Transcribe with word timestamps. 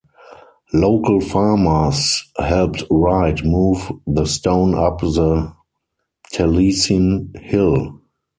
Local 0.73 1.19
farmers 1.21 2.23
helped 2.35 2.83
Wright 2.89 3.39
move 3.45 3.91
the 4.07 4.25
stone 4.25 4.73
up 4.73 5.01
the 5.01 5.53
Taliesin 6.33 7.35
hill. 7.39 7.99